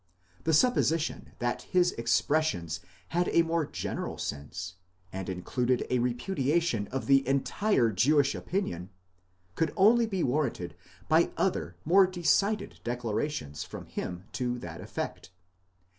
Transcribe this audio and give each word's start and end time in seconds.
The 0.45 0.53
supposition 0.53 1.33
that 1.37 1.61
his 1.61 1.91
expressions 1.91 2.79
had 3.09 3.29
a 3.31 3.43
more 3.43 3.67
general 3.67 4.17
sense, 4.17 4.77
and 5.13 5.29
included 5.29 5.85
a 5.91 5.99
repudiation 5.99 6.87
of 6.87 7.05
the 7.05 7.27
entire 7.27 7.91
Jewish 7.91 8.33
opinion, 8.33 8.89
could 9.53 9.71
only 9.77 10.07
be 10.07 10.23
warranted 10.23 10.73
by 11.07 11.29
other 11.37 11.75
more 11.85 12.07
decided 12.07 12.79
declarations 12.83 13.63
from 13.63 13.85
him 13.85 14.23
to 14.33 14.57
that 14.57 14.81
effect. 14.81 15.29